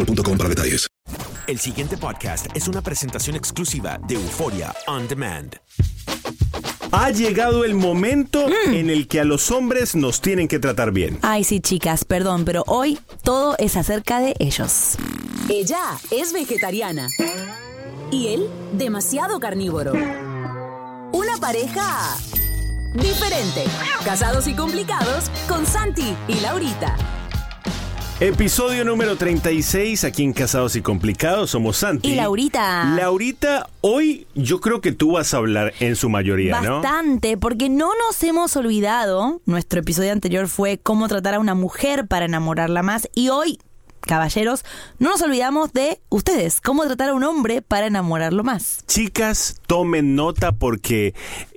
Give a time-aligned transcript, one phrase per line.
[0.00, 0.86] boostmobile.com para detalles.
[1.46, 5.56] El siguiente podcast es una presentación exclusiva de Euforia On Demand.
[6.92, 11.18] Ha llegado el momento en el que a los hombres nos tienen que tratar bien.
[11.22, 14.96] Ay, sí, chicas, perdón, pero hoy todo es acerca de ellos.
[15.48, 17.08] Ella es vegetariana.
[18.10, 19.92] Y él, demasiado carnívoro.
[21.12, 22.16] Una pareja
[22.94, 23.64] diferente.
[24.04, 27.19] Casados y complicados con Santi y Laurita.
[28.20, 32.10] Episodio número 36, aquí en Casados y Complicados, somos Santi.
[32.10, 32.84] Y Laurita.
[32.94, 36.82] Laurita, hoy yo creo que tú vas a hablar en su mayoría, ¿no?
[36.82, 39.40] Bastante, porque no nos hemos olvidado.
[39.46, 43.08] Nuestro episodio anterior fue cómo tratar a una mujer para enamorarla más.
[43.14, 43.58] Y hoy,
[44.02, 44.66] caballeros,
[44.98, 48.84] no nos olvidamos de ustedes, cómo tratar a un hombre para enamorarlo más.
[48.86, 51.14] Chicas, tomen nota porque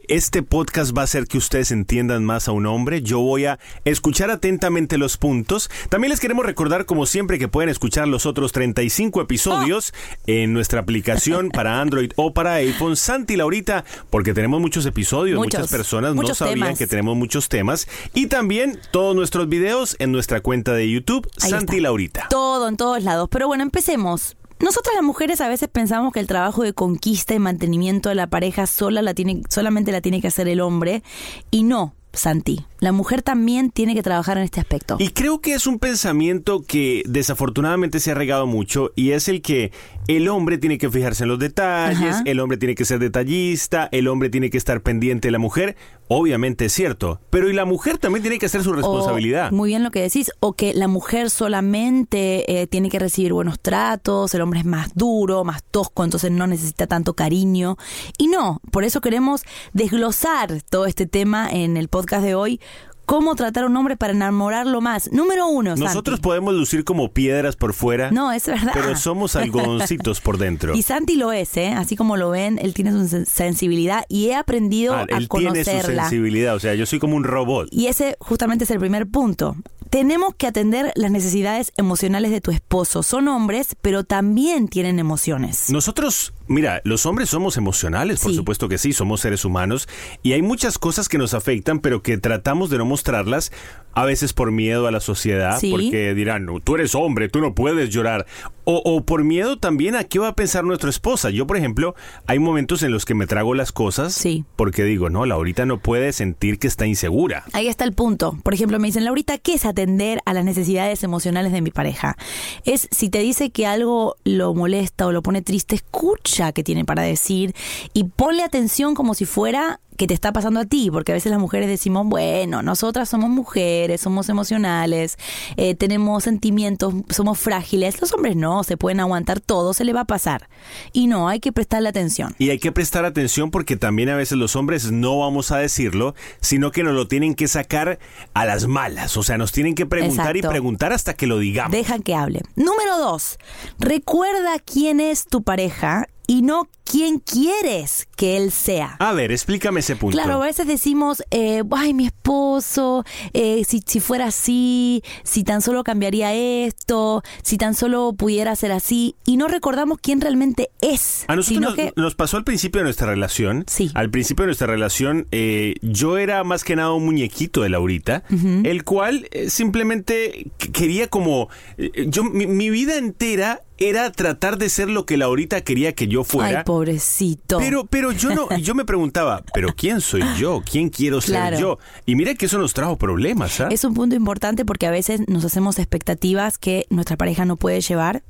[0.07, 3.01] este podcast va a hacer que ustedes entiendan más a un hombre.
[3.01, 5.69] Yo voy a escuchar atentamente los puntos.
[5.89, 9.93] También les queremos recordar, como siempre, que pueden escuchar los otros 35 episodios
[10.27, 12.95] en nuestra aplicación para Android o para iPhone.
[12.95, 15.37] Santi Laurita, porque tenemos muchos episodios.
[15.37, 16.77] Muchos, Muchas personas no sabían temas.
[16.77, 17.87] que tenemos muchos temas.
[18.13, 21.83] Y también todos nuestros videos en nuestra cuenta de YouTube, Ahí Santi está.
[21.83, 22.27] Laurita.
[22.29, 23.29] Todo en todos lados.
[23.31, 24.35] Pero bueno, empecemos.
[24.59, 28.27] Nosotras las mujeres a veces pensamos que el trabajo de conquista y mantenimiento de la
[28.27, 31.03] pareja sola la tiene, solamente la tiene que hacer el hombre.
[31.51, 32.65] Y no, Santi.
[32.83, 34.97] La mujer también tiene que trabajar en este aspecto.
[34.99, 39.41] Y creo que es un pensamiento que desafortunadamente se ha regado mucho y es el
[39.41, 39.71] que
[40.09, 42.23] el hombre tiene que fijarse en los detalles, Ajá.
[42.25, 45.77] el hombre tiene que ser detallista, el hombre tiene que estar pendiente de la mujer.
[46.09, 49.53] Obviamente es cierto, pero y la mujer también tiene que hacer su responsabilidad.
[49.53, 50.31] O, muy bien lo que decís.
[50.41, 54.93] O que la mujer solamente eh, tiene que recibir buenos tratos, el hombre es más
[54.93, 57.77] duro, más tosco, entonces no necesita tanto cariño.
[58.17, 62.59] Y no, por eso queremos desglosar todo este tema en el podcast de hoy.
[63.05, 65.11] Cómo tratar a un hombre para enamorarlo más.
[65.11, 66.21] Número uno, Nosotros Santi.
[66.23, 68.71] podemos lucir como piedras por fuera, No, es verdad.
[68.73, 70.73] pero somos algodoncitos por dentro.
[70.73, 71.73] Y Santi lo es, ¿eh?
[71.75, 75.27] Así como lo ven, él tiene su sen- sensibilidad y he aprendido Ah, a él
[75.29, 77.67] tiene su sensibilidad, o sea, yo soy como un robot.
[77.71, 79.55] Y ese justamente es el primer punto.
[79.89, 83.03] Tenemos que atender las necesidades emocionales de tu esposo.
[83.03, 85.69] Son hombres, pero también tienen emociones.
[85.69, 88.37] Nosotros, mira, los hombres somos emocionales, por Sí.
[88.37, 89.87] supuesto que sí, somos seres humanos
[90.21, 93.51] y hay muchas cosas que nos afectan, pero que tratamos de no mostrarlas,
[93.95, 95.69] a veces por miedo a la sociedad, Sí.
[95.71, 98.25] porque dirán, "No, tú eres hombre, tú no puedes llorar,
[98.65, 101.29] o, o por miedo también a qué va a pensar nuestra esposa.
[101.29, 101.95] Yo, por ejemplo,
[102.27, 104.45] hay momentos en los que me trago las cosas Sí.
[104.55, 107.43] porque digo, no, Laurita no puede sentir que está insegura.
[107.53, 108.37] Ahí está el punto.
[108.41, 112.17] Por ejemplo, me dicen, Laurita, ¿qué es atender a las necesidades emocionales de mi pareja?
[112.65, 116.85] Es si te dice que algo lo molesta o lo pone triste, escucha qué tiene
[116.85, 117.53] para decir
[117.93, 121.31] y ponle atención como si fuera que te está pasando a ti, porque a veces
[121.31, 125.17] las mujeres decimos, bueno, nosotras somos mujeres, somos emocionales,
[125.57, 128.01] eh, tenemos sentimientos, somos frágiles.
[128.01, 130.49] Los hombres no, se pueden aguantar todo, se le va a pasar.
[130.91, 132.35] Y no, hay que prestarle atención.
[132.37, 136.15] Y hay que prestar atención porque también a veces los hombres no vamos a decirlo,
[136.41, 137.99] sino que nos lo tienen que sacar
[138.33, 139.17] a las malas.
[139.17, 141.71] O sea, nos tienen que preguntar y preguntar hasta que lo digamos.
[141.71, 142.41] Deja que hable.
[142.55, 143.37] Número dos,
[143.79, 148.95] recuerda quién es tu pareja y no quién quieres que él sea.
[148.99, 150.15] A ver, explícame ese punto.
[150.17, 153.03] Claro, a veces decimos, eh, ay, mi esposo,
[153.33, 158.71] eh, si, si fuera así, si tan solo cambiaría esto, si tan solo pudiera ser
[158.71, 161.25] así, y no recordamos quién realmente es.
[161.27, 163.63] A nosotros nos, que nos pasó al principio de nuestra relación.
[163.67, 163.91] Sí.
[163.95, 168.23] Al principio de nuestra relación, eh, yo era más que nada un muñequito de Laurita,
[168.63, 171.49] el cual eh, simplemente qu- quería como.
[171.77, 176.07] eh, yo mi, mi vida entera era tratar de ser lo que Laurita quería que
[176.07, 176.59] yo fuera.
[176.59, 177.57] Ay, pobrecito.
[177.57, 180.61] Pero, pero yo no, yo me preguntaba, ¿pero quién soy yo?
[180.69, 181.79] ¿Quién quiero ser yo?
[182.05, 183.67] Y mira que eso nos trajo problemas, ¿ah?
[183.71, 187.81] Es un punto importante porque a veces nos hacemos expectativas que nuestra pareja no puede
[187.81, 188.23] llevar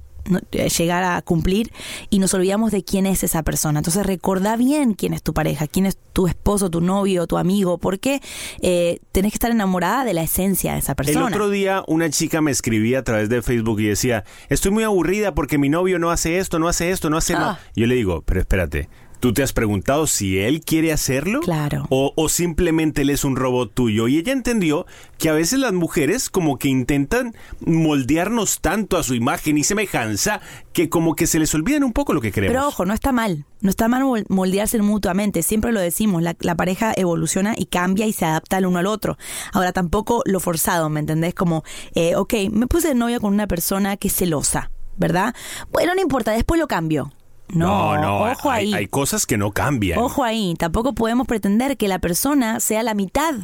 [0.78, 1.72] llegar a cumplir
[2.10, 3.80] y nos olvidamos de quién es esa persona.
[3.80, 7.78] Entonces recordá bien quién es tu pareja, quién es tu esposo, tu novio, tu amigo,
[7.78, 8.22] porque
[8.62, 11.26] eh, tenés que estar enamorada de la esencia de esa El persona.
[11.28, 15.34] otro día una chica me escribía a través de Facebook y decía, estoy muy aburrida
[15.34, 17.34] porque mi novio no hace esto, no hace esto, no hace...
[17.34, 17.40] Ah.
[17.40, 17.58] no".
[17.76, 18.90] Yo le digo, pero espérate,
[19.24, 21.40] ¿tú te has preguntado si él quiere hacerlo?
[21.40, 21.86] Claro.
[21.90, 24.10] O, o simplemente él es un robot tuyo.
[24.10, 24.86] Y ella entendió
[25.18, 30.42] que a veces las mujeres como que intentan moldearnos tanto a su imagen y semejanza
[30.74, 32.54] que como que se les olvidan un poco lo que queremos.
[32.54, 33.46] Pero ojo, no está mal.
[33.62, 35.42] No está mal mol- moldearse mutuamente.
[35.42, 38.88] Siempre lo decimos, la, la pareja evoluciona y cambia y se adapta el uno al
[38.88, 39.18] otro.
[39.54, 41.34] Ahora, tampoco lo forzado, ¿me entendés?
[41.34, 41.64] Como,
[41.96, 45.34] eh, ok, me puse de novia con una persona que es celosa, ¿verdad?
[45.72, 47.10] Bueno, no importa, después lo cambio.
[47.50, 48.74] No, no, ojo hay, ahí.
[48.74, 50.00] hay cosas que no cambian.
[50.00, 50.56] Ojo ahí.
[50.58, 53.36] Tampoco podemos pretender que la persona sea la mitad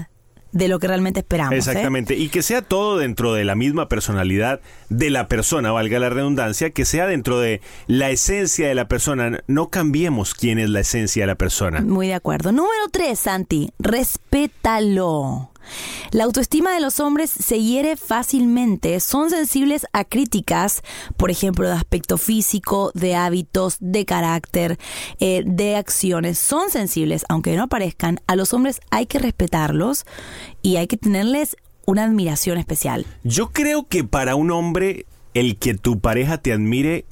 [0.51, 1.53] de lo que realmente esperamos.
[1.53, 1.57] ¿eh?
[1.57, 6.09] Exactamente, y que sea todo dentro de la misma personalidad de la persona, valga la
[6.09, 9.43] redundancia, que sea dentro de la esencia de la persona.
[9.47, 11.81] No cambiemos quién es la esencia de la persona.
[11.81, 12.51] Muy de acuerdo.
[12.51, 15.48] Número tres, Santi, respétalo.
[16.11, 20.81] La autoestima de los hombres se hiere fácilmente, son sensibles a críticas,
[21.17, 24.77] por ejemplo, de aspecto físico, de hábitos, de carácter,
[25.19, 26.39] eh, de acciones.
[26.39, 28.19] Son sensibles, aunque no aparezcan.
[28.27, 30.05] A los hombres hay que respetarlos
[30.61, 31.55] y hay que tenerles
[31.85, 33.05] una admiración especial.
[33.23, 37.05] Yo creo que para un hombre el que tu pareja te admire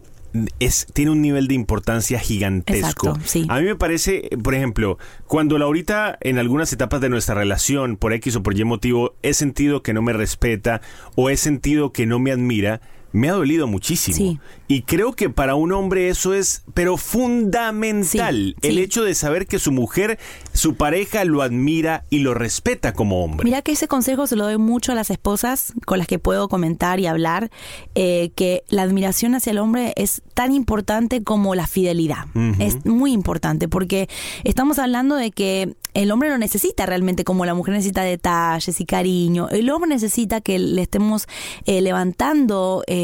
[0.59, 3.09] es, tiene un nivel de importancia gigantesco.
[3.09, 3.45] Exacto, sí.
[3.49, 8.13] A mí me parece, por ejemplo, cuando Laurita en algunas etapas de nuestra relación, por
[8.13, 10.81] X o por Y motivo, he sentido que no me respeta
[11.15, 12.81] o he sentido que no me admira,
[13.11, 14.17] me ha dolido muchísimo.
[14.17, 14.39] Sí.
[14.67, 18.81] Y creo que para un hombre eso es, pero fundamental, Sí, el sí.
[18.81, 20.19] hecho de saber que su mujer,
[20.53, 23.45] su pareja lo admira y lo respeta como hombre.
[23.45, 26.49] Mira que ese consejo se lo doy mucho a las esposas con las que puedo
[26.49, 27.49] comentar y hablar,
[27.95, 32.25] eh, que la admiración hacia el hombre es tan importante como la fidelidad.
[32.59, 34.07] Es muy importante porque
[34.43, 38.85] estamos hablando de que el hombre lo necesita realmente como la mujer necesita detalles y
[38.85, 39.49] cariño.
[39.49, 41.27] El hombre necesita que le estemos
[41.65, 42.96] eh, levantando, eh,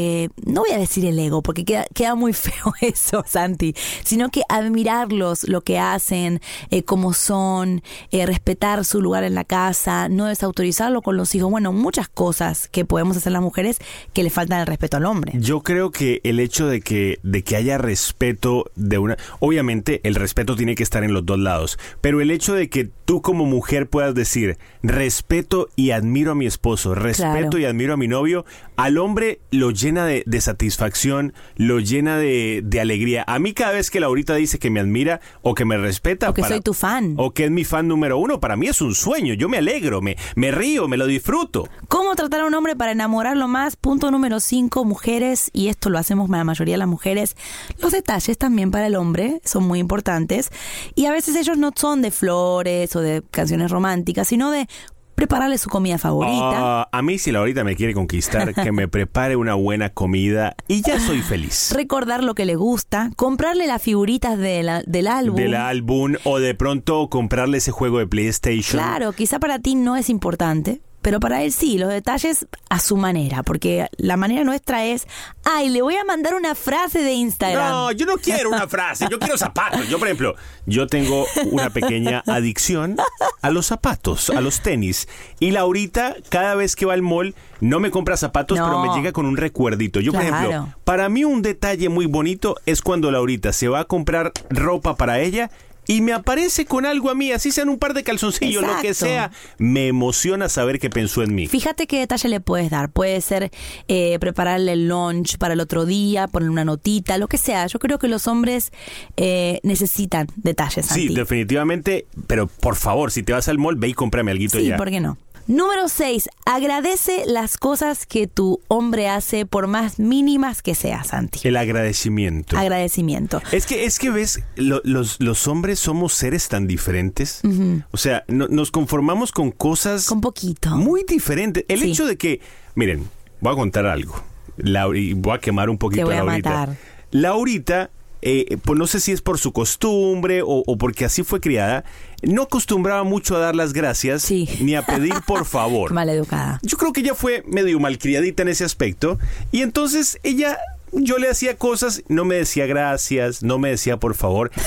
[0.44, 3.74] no voy a decir el ego porque queda, queda muy feo eso, Santi,
[4.04, 9.44] sino que admirarlos, lo que hacen, eh, cómo son, eh, respetar su lugar en la
[9.44, 11.50] casa, no desautorizarlo con los hijos.
[11.50, 13.78] Bueno, muchas cosas que podemos hacer las mujeres
[14.12, 15.32] que le faltan el respeto al hombre.
[15.36, 19.16] Yo creo que el hecho de que, de que haya respeto de una...
[19.40, 22.88] Obviamente el respeto tiene que estar en los dos lados, pero el hecho de que
[23.04, 27.58] tú como mujer puedas decir respeto y admiro a mi esposo, respeto Claro.
[27.58, 28.44] y admiro a mi novio,
[28.76, 33.24] al hombre lo llena de, de satisfacción, lo llena de, de alegría.
[33.26, 36.30] A mí cada vez que Laurita dice que me admira o que me respeta...
[36.30, 37.14] O que para- soy tu fan.
[37.16, 40.00] O que es mi fan número uno, para mí es un sueño, yo me alegro,
[40.00, 41.68] me, me río, me lo disfruto.
[41.88, 43.76] ¿Cómo tratar a un hombre para enamorarlo más?
[43.76, 47.36] Punto número 5, mujeres, y esto lo hacemos la mayoría de las mujeres.
[47.78, 50.50] Los detalles también para el hombre son muy importantes.
[50.94, 54.66] Y a veces ellos no son de flores o de canciones románticas, sino de
[55.14, 56.34] prepararle su comida favorita.
[56.82, 60.82] Ah, a mí si Laurita me quiere conquistar, que me prepare una buena comida y
[60.82, 61.70] ya soy feliz.
[61.72, 65.36] Recordar lo que le gusta, comprarle las figuritas de la- del álbum.
[65.36, 68.82] Del álbum o de pronto comprarle ese juego de PlayStation.
[68.82, 72.96] Claro, quizá para ti no es importante, pero para él sí, los detalles a su
[72.96, 75.06] manera, porque la manera nuestra es,
[75.44, 77.70] ay, le voy a mandar una frase de Instagram.
[77.70, 79.86] No, yo no quiero una frase, yo quiero zapatos.
[79.86, 80.34] Yo, por ejemplo,
[80.64, 82.96] yo tengo una pequeña adicción
[83.42, 85.06] a los zapatos, a los tenis.
[85.40, 88.64] Y Laurita, cada vez que va al mall, no me compra zapatos, No.
[88.64, 90.00] pero me llega con un recuerdito.
[90.00, 93.84] Yo, por ejemplo, para mí un detalle muy bonito es cuando Laurita se va a
[93.84, 95.50] comprar ropa para ella
[95.86, 98.94] y me aparece con algo a mí, así sean un par de calzoncillos, lo que
[98.94, 101.46] sea, me emociona saber que pensó en mí.
[101.46, 102.90] Fíjate qué detalle le puedes dar.
[102.90, 103.50] Puede ser
[103.88, 107.66] eh, prepararle el lunch para el otro día, ponerle una notita, lo que sea.
[107.66, 108.72] Yo creo que los hombres
[109.16, 110.86] eh, necesitan detalles.
[110.86, 111.14] Sí, Santi.
[111.14, 114.76] definitivamente, pero por favor, si te vas al mall, ve y cómprame algo Sí, ya.
[114.76, 115.16] ¿por qué no?
[115.46, 116.30] Número 6.
[116.46, 121.40] Agradece las cosas que tu hombre hace por más mínimas que sea, Santi.
[121.46, 122.56] El agradecimiento.
[122.56, 123.42] Agradecimiento.
[123.52, 127.42] Es que, es que ves, lo- los, los hombres somos seres tan diferentes.
[127.90, 130.06] O sea, no- nos conformamos con cosas...
[130.06, 130.70] Con poquito.
[130.76, 131.64] Muy diferentes.
[131.68, 131.90] El Sí.
[131.90, 132.40] hecho de que,
[132.74, 133.06] miren,
[133.40, 134.22] voy a contar algo.
[134.56, 136.50] Laura- y voy a quemar un poquito Te voy a a Laurita.
[136.50, 136.76] matar.
[137.10, 137.90] Laurita,
[138.22, 141.84] eh, pues no sé si es por su costumbre o, o porque así fue criada,
[142.26, 145.92] no acostumbraba mucho a dar las gracias ni a pedir por favor.
[145.92, 146.58] Mal educada.
[146.62, 149.18] Yo creo que ella fue medio malcriadita en ese aspecto.
[149.52, 150.58] Y entonces ella,
[150.92, 154.50] yo le hacía cosas, no me decía gracias, no me decía por favor.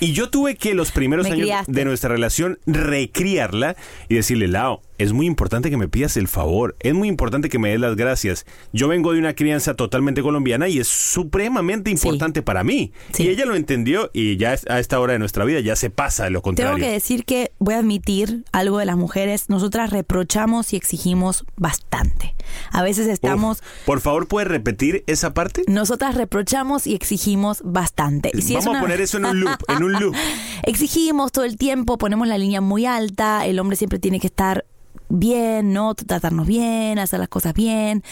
[0.00, 1.72] Y yo tuve que los primeros Me años criaste.
[1.72, 3.76] de nuestra relación recriarla
[4.08, 7.58] y decirle, Lao, es muy importante que me pidas el favor, es muy importante que
[7.58, 8.46] me des las gracias.
[8.72, 12.92] Yo vengo de una crianza totalmente colombiana y es supremamente importante para mí.
[13.16, 16.24] Y ella lo entendió y ya a esta hora de nuestra vida ya se pasa
[16.24, 16.74] de lo contrario.
[16.76, 19.48] Tengo que decir que voy a admitir algo de las mujeres.
[19.48, 22.34] Nosotras reprochamos y exigimos bastante.
[22.72, 23.58] A veces estamos...
[23.58, 25.62] Uf, por favor, ¿puedes repetir esa parte?
[25.68, 28.30] Nosotras reprochamos y exigimos bastante.
[28.34, 30.14] Y si Vamos una- a poner eso en un loop, en un loop.
[30.62, 34.64] Exigimos todo el tiempo, ponemos la línea muy alta, el hombre siempre tiene que estar
[35.08, 35.94] bien, ¿no?
[35.94, 38.02] Tratarnos bien, hacer las cosas bien.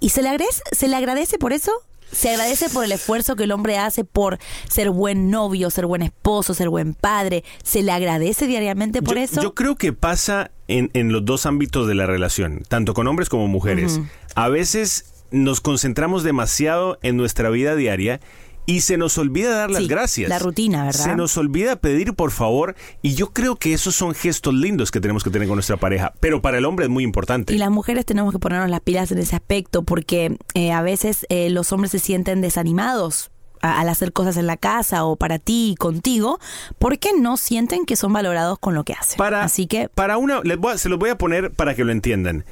[0.00, 1.72] ¿Y se le agradece, se le agradece por eso?
[2.12, 4.38] Se agradece por el esfuerzo que el hombre hace por
[4.68, 7.44] ser buen novio, ser buen esposo, ser buen padre.
[7.64, 9.42] ¿Se le agradece diariamente por yo, eso?
[9.42, 13.28] Yo creo que pasa en, en los dos ámbitos de la relación, tanto con hombres
[13.28, 14.00] como mujeres.
[14.36, 18.20] A veces nos concentramos demasiado en nuestra vida diaria
[18.66, 20.28] y se nos olvida dar las Sí, gracias.
[20.28, 21.04] la rutina, ¿verdad?
[21.04, 25.00] Se nos olvida pedir por favor y yo creo que esos son gestos lindos que
[25.00, 27.54] tenemos que tener con nuestra pareja, pero para el hombre es muy importante.
[27.54, 31.26] Y las mujeres tenemos que ponernos las pilas en ese aspecto porque eh, a veces
[31.28, 33.30] eh, los hombres se sienten desanimados
[33.62, 36.38] al hacer cosas en la casa o para ti y contigo
[36.78, 39.16] porque no sienten que son valorados con lo que hacen.
[39.16, 41.82] Para, Así que para una, les voy a- se los voy a poner para que
[41.84, 42.44] lo entiendan.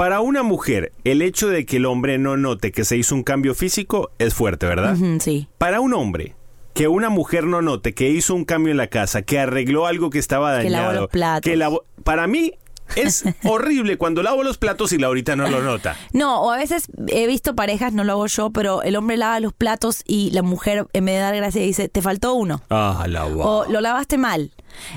[0.00, 3.22] Para una mujer, el hecho de que el hombre no note que se hizo un
[3.22, 4.96] cambio físico es fuerte, ¿verdad?
[5.20, 5.46] Sí.
[5.58, 6.34] Para un hombre,
[6.72, 10.08] que una mujer no note que hizo un cambio en la casa, que arregló algo
[10.08, 11.42] que estaba Que lavó dañado, los platos.
[11.50, 12.54] que lavó- para mí
[12.96, 15.96] es horrible cuando lavo los platos y Laurita no lo nota.
[16.12, 19.40] No, o a veces he visto parejas, no lo hago yo, pero el hombre lava
[19.40, 22.62] los platos y la mujer en vez de dar gracias dice, te faltó uno.
[22.70, 23.26] Ah, la.
[23.26, 24.50] O lo lavaste mal.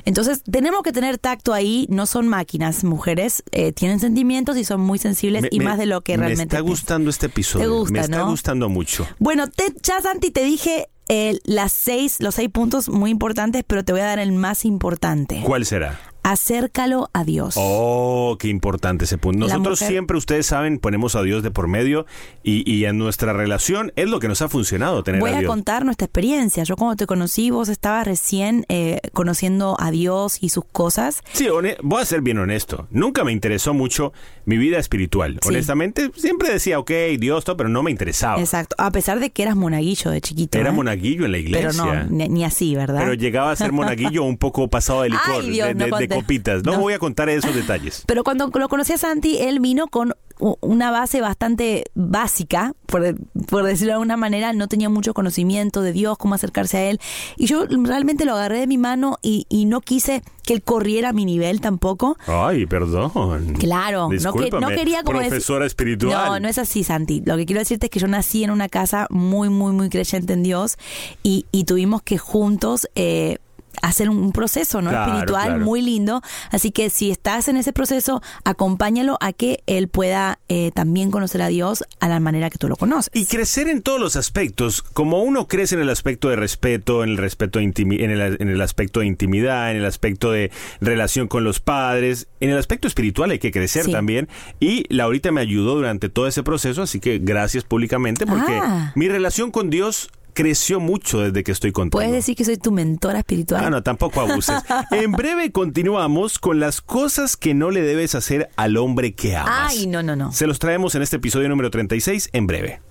[0.05, 1.87] Entonces, tenemos que tener tacto ahí.
[1.89, 3.43] No son máquinas, mujeres.
[3.51, 6.25] eh, tienen sentimientos y son muy sensibles Me- y me- más de lo que Me
[6.27, 6.55] realmente.
[6.55, 7.65] está gustando este episodio.
[7.65, 8.27] Te gusta, me está ¿no?
[8.29, 9.07] gustando mucho.
[9.19, 13.83] Bueno, te, ya Santi, te dije eh, las seis, los seis puntos muy importantes, pero
[13.83, 15.41] te voy a dar el más importante.
[15.43, 15.99] ¿Cuál será?
[16.23, 17.55] Acércalo a Dios.
[17.57, 19.39] Oh, qué importante ese punto.
[19.39, 22.05] Nosotros mujer- siempre, ustedes saben, ponemos a Dios de por medio
[22.43, 25.39] y, y en nuestra relación es lo que nos ha funcionado tener Voy a a
[25.41, 25.49] Dios.
[25.49, 26.63] contar nuestra experiencia.
[26.63, 31.21] Yo cuando te conocí, vos estabas recién eh, conociendo a Dios y sus cosas.
[31.33, 31.47] Sí,
[31.83, 32.87] voy a ser bien honesto.
[32.89, 34.13] Nunca me interesó mucho
[34.45, 35.39] mi vida espiritual.
[35.41, 35.49] Sí.
[35.49, 38.39] Honestamente, siempre decía, ok, Dios, todo, pero no me interesaba.
[38.39, 38.75] Exacto.
[38.79, 40.57] A pesar de que eras monaguillo de chiquito.
[40.57, 40.73] Era ¿eh?
[40.73, 41.69] monaguillo en la iglesia.
[41.71, 42.99] Pero no, ni, ni así, ¿verdad?
[43.01, 46.12] Pero llegaba a ser monaguillo un poco pasado de licor, Ay, Dios, de, no.
[46.15, 46.63] Copitas.
[46.63, 46.79] No, No.
[46.79, 48.03] voy a contar esos detalles.
[48.05, 50.13] Pero cuando lo conocí a Santi, él vino con
[50.61, 53.15] una base bastante básica, por,
[53.47, 56.99] por decirlo de alguna manera, no tenía mucho conocimiento de Dios, cómo acercarse a él.
[57.37, 61.09] Y yo realmente lo agarré de mi mano y, y no quise que él corriera
[61.09, 62.17] a mi nivel tampoco.
[62.27, 63.11] Ay, perdón.
[63.59, 66.25] Claro, no, que, no quería como decir- Profesora espiritual.
[66.27, 67.21] No, no es así, Santi.
[67.25, 70.33] Lo que quiero decirte es que yo nací en una casa muy, muy, muy creyente
[70.33, 70.77] en Dios
[71.21, 73.37] y, y tuvimos que juntos eh,
[73.83, 75.65] hacer un, proceso no Claro, espiritual claro.
[75.65, 76.21] muy lindo.
[76.51, 81.41] Así que si estás en ese proceso, acompáñalo a que él pueda eh, también conocer
[81.41, 83.11] a Dios a la manera que tú lo conoces.
[83.13, 87.11] Y crecer en todos los aspectos, como uno crece en el aspecto de respeto, en
[87.11, 91.43] el respeto en, el, en el aspecto de intimidad, en el aspecto de relación con
[91.43, 93.91] los padres, en el aspecto espiritual hay que crecer Sí.
[93.91, 94.29] también.
[94.59, 98.91] Y Laurita me ayudó durante todo ese proceso, así que gracias públicamente porque Ah.
[98.95, 101.99] mi relación con Dios creció mucho desde que estoy contigo.
[101.99, 103.63] Puedes decir que soy tu mentora espiritual.
[103.65, 104.55] Ah, no, tampoco abuses.
[104.91, 109.71] En breve continuamos con las cosas que no le debes hacer al hombre que amas.
[109.71, 110.31] Ay, no, no, no.
[110.31, 112.81] Se los traemos en este episodio número 36 en breve.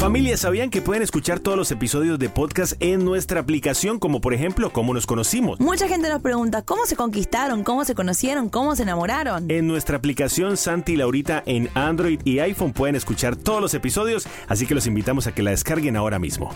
[0.00, 4.32] Familia, ¿sabían que pueden escuchar todos los episodios de podcast en nuestra aplicación, como por
[4.32, 5.60] ejemplo, cómo nos conocimos?
[5.60, 7.64] Mucha gente nos pregunta, ¿cómo se conquistaron?
[7.64, 8.48] ¿Cómo se conocieron?
[8.48, 9.50] ¿Cómo se enamoraron?
[9.50, 14.26] En nuestra aplicación Santi y Laurita en Android y iPhone pueden escuchar todos los episodios,
[14.48, 16.50] así que los invitamos a que la descarguen ahora mismo.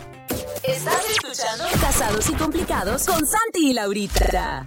[0.62, 4.66] Estás escuchando Casados y Complicados con Santi y Laurita.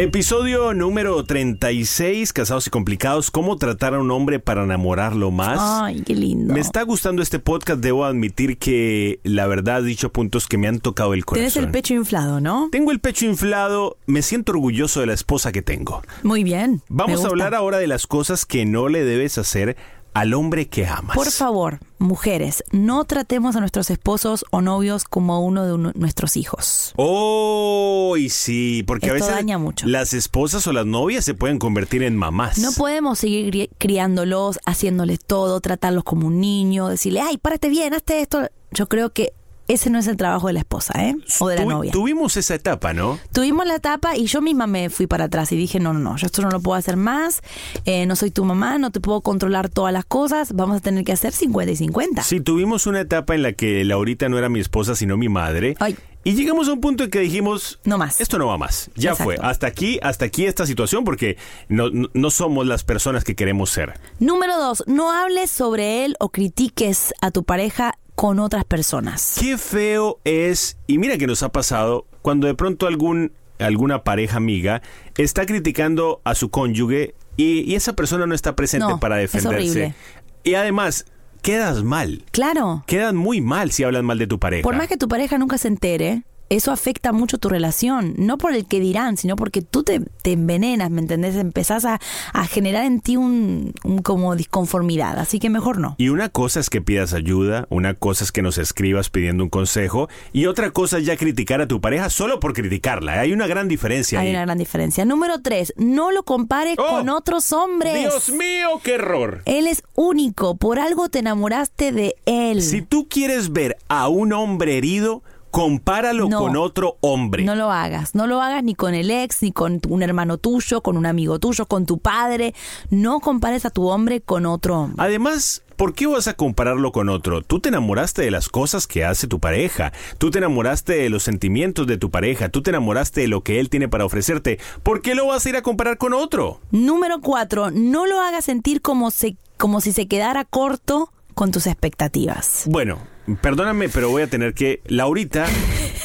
[0.00, 5.58] Episodio número 36, Casados y Complicados, ¿cómo tratar a un hombre para enamorarlo más?
[5.60, 6.54] Ay, qué lindo.
[6.54, 10.78] Me está gustando este podcast, debo admitir que la verdad dicho puntos que me han
[10.78, 11.50] tocado el corazón.
[11.50, 12.68] Tienes el pecho inflado, ¿no?
[12.70, 16.00] Tengo el pecho inflado, me siento orgulloso de la esposa que tengo.
[16.22, 16.80] Muy bien.
[16.88, 19.76] Vamos a hablar ahora de las cosas que no le debes hacer
[20.20, 21.16] al hombre que amas.
[21.16, 26.92] Por favor, mujeres, no tratemos a nuestros esposos o novios como uno de nuestros hijos.
[26.96, 29.86] Oh, y sí, porque a veces daña mucho.
[29.86, 32.58] las esposas o las novias se pueden convertir en mamás.
[32.58, 37.94] No podemos seguir cri- criándolos, haciéndoles todo, tratarlos como un niño, decirle, ay, párate bien,
[37.94, 38.48] hazte esto.
[38.70, 39.32] Yo creo que
[39.68, 41.14] ese no es el trabajo de la esposa, ¿eh?
[41.40, 41.92] O de la novia.
[41.92, 43.18] Tuvimos esa etapa, ¿no?
[43.32, 46.16] Tuvimos la etapa y yo misma me fui para atrás y dije, no, no, no,
[46.16, 47.42] yo esto no lo puedo hacer más,
[47.84, 51.04] eh, no soy tu mamá, no te puedo controlar todas las cosas, vamos a tener
[51.04, 52.22] que hacer 50 y 50.
[52.22, 55.76] Sí, tuvimos una etapa en la que Laurita no era mi esposa, sino mi madre.
[56.24, 58.20] Y llegamos a un punto en que dijimos, no más.
[58.20, 58.90] Esto no va más.
[58.96, 59.24] Ya Exacto.
[59.24, 59.36] fue.
[59.40, 61.36] Hasta aquí, hasta aquí esta situación porque
[61.68, 63.94] no, no somos las personas que queremos ser.
[64.18, 69.36] Número dos, no hables sobre él o critiques a tu pareja con otras personas.
[69.38, 74.38] Qué feo es, y mira que nos ha pasado, cuando de pronto algún, alguna pareja
[74.38, 74.82] amiga
[75.16, 79.30] está criticando a su cónyuge y, y esa persona no está presente No, para es
[79.30, 79.70] defenderse.
[79.70, 79.94] horrible.
[80.42, 81.06] Y además,
[81.42, 82.24] quedas mal.
[82.32, 82.82] Claro.
[82.88, 84.64] Quedan muy mal si hablan mal de tu pareja.
[84.64, 88.54] Por más que tu pareja nunca se entere, eso afecta mucho tu relación, no por
[88.54, 91.36] el que dirán, sino porque tú te, te envenenas, ¿me entendés?
[91.36, 92.00] Empezás a,
[92.32, 95.94] a generar en ti un, un como disconformidad, así que mejor no.
[95.98, 99.50] Y una cosa es que pidas ayuda, una cosa es que nos escribas pidiendo un
[99.50, 103.20] consejo, y otra cosa es ya criticar a tu pareja solo por criticarla.
[103.20, 104.34] Hay una gran diferencia Hay ahí.
[104.34, 105.04] una gran diferencia.
[105.04, 107.94] Número tres, no lo compares con otros hombres.
[108.06, 109.42] Oh, Dios mío, qué error.
[109.44, 112.62] Él es único, por algo te enamoraste de él.
[112.62, 116.38] Si tú quieres ver a un hombre herido, compáralo No.
[116.40, 117.44] con otro hombre.
[117.44, 120.82] No lo hagas, no lo hagas ni con el ex, ni con un hermano tuyo,
[120.82, 122.54] con un amigo tuyo, con tu padre.
[122.90, 124.96] No compares a tu hombre con otro hombre.
[125.04, 127.42] Además, ¿por qué vas a compararlo con otro?
[127.42, 131.22] Tú te enamoraste de las cosas que hace tu pareja, tú te enamoraste de los
[131.22, 134.58] sentimientos de tu pareja, tú te enamoraste de lo que él tiene para ofrecerte.
[134.82, 136.60] ¿Por qué lo vas a ir a comparar con otro?
[136.70, 141.68] Número cuatro, no lo hagas sentir como, se, como si se quedara corto con tus
[141.68, 142.64] expectativas.
[142.66, 142.98] Bueno,
[143.40, 144.80] perdóname, pero voy a tener que.
[144.88, 145.46] Laurita,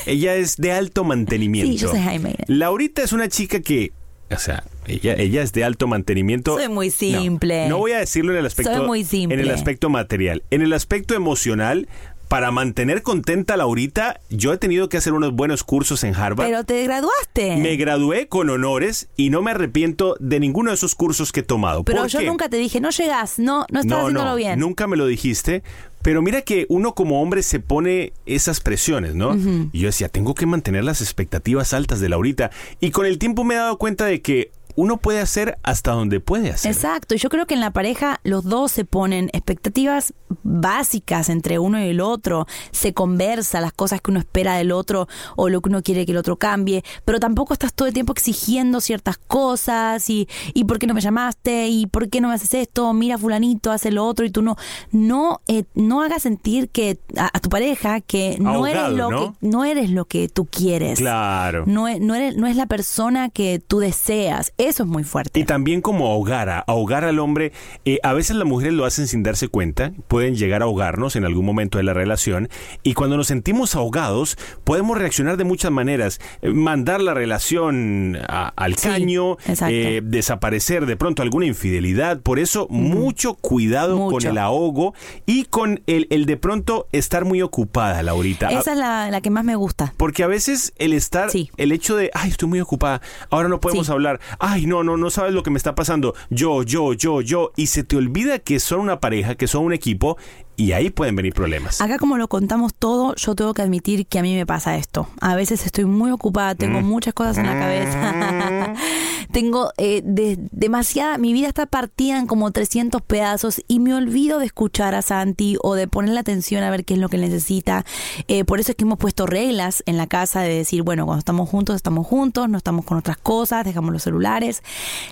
[0.05, 1.71] ella es de alto mantenimiento.
[1.71, 2.35] Sí, yo soy Jaime.
[2.45, 3.93] Laurita es una chica que.
[4.29, 6.55] O sea, ella, ella es de alto mantenimiento.
[6.55, 7.67] Soy muy No, simple.
[7.67, 8.75] No, voy a decirlo en el aspecto.
[8.75, 9.33] Soy muy simple.
[9.33, 10.43] En el aspecto material.
[10.51, 11.87] En el aspecto emocional.
[12.33, 16.47] Para mantener contenta a Laurita, yo he tenido que hacer unos buenos cursos en Harvard.
[16.47, 17.57] Pero te graduaste.
[17.57, 21.43] Me gradué con honores y no me arrepiento de ninguno de esos cursos que he
[21.43, 21.83] tomado.
[21.83, 22.25] Pero ¿Por yo qué?
[22.25, 24.59] nunca te dije, no llegas, no, no estás haciéndolo bien.
[24.59, 25.61] Nunca me lo dijiste.
[26.01, 29.37] Pero mira que uno como hombre se pone esas presiones, ¿no?
[29.71, 32.49] Y yo decía, tengo que mantener las expectativas altas de Laurita.
[32.79, 36.19] Y con el tiempo me he dado cuenta de que uno puede hacer hasta donde
[36.19, 36.71] puede hacer.
[36.71, 41.79] Exacto, yo creo que en la pareja los dos se ponen expectativas básicas entre uno
[41.79, 45.69] y el otro, se conversa las cosas que uno espera del otro o lo que
[45.69, 50.09] uno quiere que el otro cambie, pero tampoco estás todo el tiempo exigiendo ciertas cosas
[50.09, 53.17] y, y por qué no me llamaste y por qué no me haces esto, mira
[53.17, 54.57] fulanito hace lo otro y tú no,
[54.91, 59.31] no, eh, no hagas sentir que a, a tu pareja que no eres lo ¿no?
[59.39, 60.99] que no eres lo que tú quieres.
[60.99, 61.63] Claro.
[61.67, 64.53] No es, no, eres, no es la persona que tú deseas.
[64.67, 65.39] Eso es muy fuerte.
[65.39, 67.51] Y también como ahogar, a- ahogar al hombre.
[67.85, 71.25] eh, a veces las mujeres lo hacen sin darse cuenta, pueden llegar a ahogarnos en
[71.25, 72.49] algún momento de la relación.
[72.83, 76.19] Y cuando nos sentimos ahogados, podemos reaccionar de muchas maneras.
[76.41, 82.19] Eh, mandar la relación a- al caño, eh, desaparecer de pronto alguna infidelidad.
[82.21, 84.93] Por eso, mucho cuidado con el ahogo
[85.25, 88.49] y con el, el de pronto estar muy ocupada, Laurita.
[88.49, 89.93] Esa es la, la que más me gusta.
[89.97, 93.87] Porque a veces el estar, el hecho de, ay, estoy muy ocupada, ahora no podemos
[93.87, 93.91] Sí.
[93.91, 94.19] hablar,
[94.53, 97.67] ay, no, no, no sabes lo que me está pasando, yo, yo, yo, yo, y
[97.67, 100.15] se te olvida que son una pareja, que son un equipo,
[100.55, 101.81] y ahí pueden venir problemas.
[101.81, 105.07] Acá como lo contamos todo, yo tengo que admitir que a mí me pasa esto.
[105.21, 106.85] A veces estoy muy ocupada, tengo Mm.
[106.85, 108.73] muchas cosas en la cabeza.
[109.31, 114.39] tengo eh, de- demasiada, mi vida está partida en como 300 pedazos y me olvido
[114.39, 117.85] de escuchar a Santi o de ponerle atención a ver qué es lo que necesita.
[118.27, 121.19] Eh, por eso es que hemos puesto reglas en la casa de decir, bueno, cuando
[121.19, 124.61] estamos juntos, estamos juntos, no estamos con otras cosas, dejamos los celulares.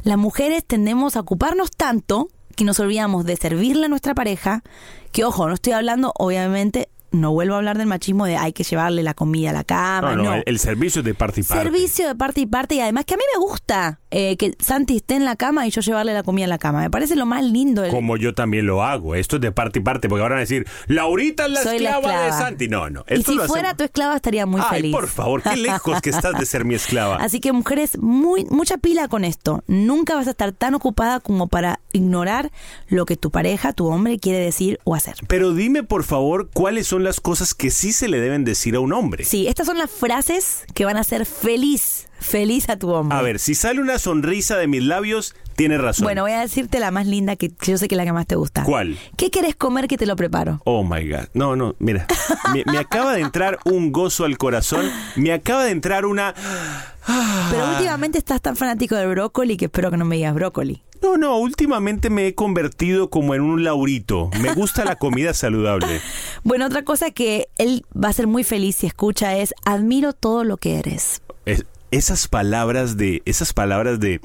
[0.04, 4.62] Las mujeres tendemos a ocuparnos tanto que nos olvidamos de servirle a nuestra pareja,
[5.12, 8.63] que ojo, no estoy hablando, obviamente, no vuelvo a hablar del machismo de hay que
[8.63, 10.24] llevarle la comida a la cama, no, no.
[10.24, 11.63] no, el, el servicio es de parte y parte.
[11.65, 14.00] Servicio de parte y parte y además que a mí me gusta.
[14.12, 16.80] eh, que Santi esté en la cama y yo llevarle la comida en la cama.
[16.80, 17.82] Me parece lo más lindo.
[17.82, 19.13] del- Como yo también lo hago.
[19.15, 21.80] Esto es de parte y parte, porque ahora van a decir, Laurita es la, Soy
[21.80, 22.32] la esclava, de.
[22.32, 22.67] Santi.
[22.69, 23.04] No, no.
[23.10, 24.91] y si fuera hacemos- tu esclava estaría muy Ay, feliz.
[24.95, 27.15] por favor, qué lejos que estás de ser mi esclava.
[27.19, 29.65] Así que mujeres, muy, mucha pila con esto.
[29.67, 32.51] Nunca vas a estar tan ocupada como para ignorar
[32.88, 35.15] lo que tu pareja, tu hombre, quiere decir o hacer.
[35.27, 38.80] Pero dime, por favor, cuáles son las cosas que sí se le deben decir a
[38.80, 39.23] un hombre.
[39.25, 43.17] Sí, estas son las frases que van a hacer feliz, feliz a tu hombre.
[43.17, 46.06] A ver, si sale una sonrisa de mis labios, tienes razón.
[46.06, 48.13] Bueno, voy a decirte la más linda que, que yo sé que es la que
[48.13, 48.63] más te gusta.
[48.63, 48.97] ¿Cuál?
[49.17, 50.62] ¿Qué querés comer que te lo preparo?
[50.65, 51.27] Oh my God.
[51.34, 52.08] No, no, mira.
[52.54, 54.89] Me, me acaba de entrar un gozo al corazón.
[55.15, 56.34] Me acaba de entrar una.
[57.49, 60.82] Pero últimamente estás tan fanático del brócoli que espero que no me digas brócoli.
[61.02, 64.30] No, no, últimamente me he convertido como en un laurito.
[64.42, 66.00] Me gusta la comida saludable.
[66.44, 70.44] Bueno, otra cosa que él va a ser muy feliz si escucha es admiro todo
[70.44, 71.22] lo que eres.
[71.46, 73.22] Es- esas palabras de.
[73.26, 74.22] Esas palabras de.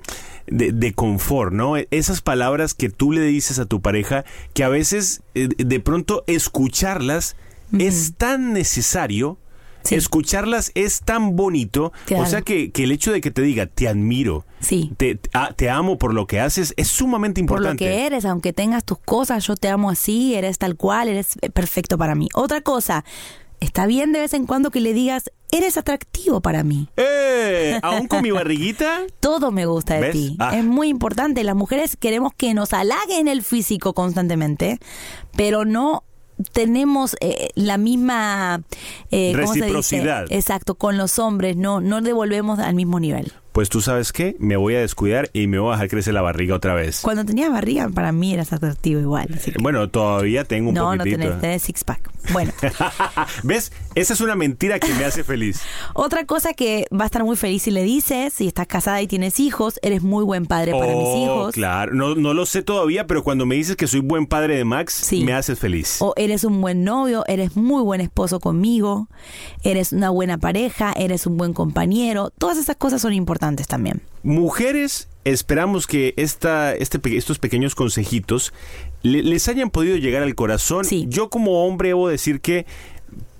[0.46, 1.74] De, de confort, ¿no?
[1.76, 6.22] Esas palabras que tú le dices a tu pareja que a veces eh, de pronto
[6.28, 7.34] escucharlas
[7.76, 9.38] es tan necesario,
[9.94, 12.24] escucharlas es tan bonito, Claro.
[12.24, 14.90] o sea que, que el hecho de que te diga te admiro, Sí.
[14.96, 15.20] te,
[15.56, 17.84] te amo por lo que haces es sumamente Por importante.
[17.84, 21.36] lo que eres, aunque tengas tus cosas, yo te amo así, eres tal cual, eres
[21.42, 22.28] eh, perfecto para mí.
[22.34, 23.04] Otra cosa,
[23.60, 26.88] está bien de vez en cuando que le digas, eres atractivo para mí.
[26.96, 27.78] ¡Eh!
[27.82, 29.02] ¿Aún con mi barriguita?
[29.20, 30.12] Todo me gusta de ¿Ves?
[30.12, 30.36] ti.
[30.40, 30.56] Ah.
[30.58, 31.44] Es muy importante.
[31.44, 34.78] Las mujeres queremos que nos halaguen el físico constantemente,
[35.36, 36.02] pero no
[36.52, 38.62] tenemos eh, la misma
[39.10, 39.60] eh, ¿cómo se dice?
[39.60, 40.26] Reciprocidad.
[40.30, 43.32] Exacto, con los hombres, no, no devolvemos al mismo nivel.
[43.56, 46.20] Pues tú sabes qué, me voy a descuidar y me voy a dejar crecer la
[46.20, 47.00] barriga otra vez.
[47.00, 49.28] Cuando tenías barriga, para mí eras atractivo igual.
[49.34, 51.22] así que- Bueno, todavía tengo un no, no poquitito.
[51.22, 52.10] tenés, tenés six pack.
[52.34, 52.52] Bueno,
[53.44, 53.72] ¿Ves?
[53.94, 55.62] Esa es una mentira que me hace feliz.
[55.94, 59.06] otra cosa que va a estar muy feliz si le dices, si estás casada y
[59.06, 61.54] tienes hijos, eres muy buen padre para mis Oh, hijos.
[61.54, 64.64] Claro, no, no lo sé todavía, pero cuando me dices que soy buen padre de
[64.66, 65.24] Max, Sí.
[65.24, 65.96] me haces feliz.
[66.00, 69.08] O eres un buen novio, eres muy buen esposo conmigo,
[69.62, 72.28] eres una buena pareja, eres un buen compañero.
[72.36, 74.00] Todas esas cosas son importantes también.
[74.24, 78.52] Mujeres, esperamos que esta, este, estos pequeños consejitos
[79.02, 80.84] le- les hayan podido llegar al corazón.
[81.08, 82.66] Yo como hombre debo decir que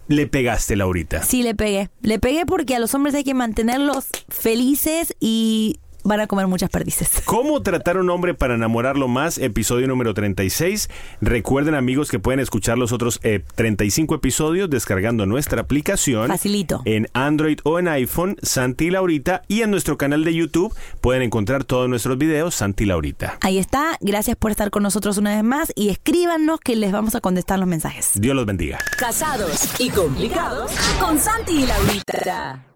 [0.08, 1.22] le pegaste, Laurita.
[1.24, 1.90] Sí, le pegué.
[2.02, 6.70] Le pegué porque a los hombres hay que mantenerlos felices y van a comer muchas
[6.70, 7.22] perdices.
[7.24, 9.38] ¿Cómo tratar a un hombre para enamorarlo más?
[9.38, 10.88] Episodio número 36.
[11.20, 16.28] Recuerden amigos que pueden escuchar los otros eh, 35 episodios descargando nuestra aplicación.
[16.28, 16.82] Facilito.
[16.84, 19.42] En Android o en iPhone, Santi y Laurita.
[19.48, 23.38] Y en nuestro canal de YouTube pueden encontrar todos nuestros videos, Santi y Laurita.
[23.40, 23.96] Ahí está.
[24.00, 27.58] Gracias por estar con nosotros una vez más y escríbanos que les vamos a contestar
[27.58, 28.12] los mensajes.
[28.14, 28.78] Dios los bendiga.
[28.98, 32.75] Casados y complicados con Santi y Laurita.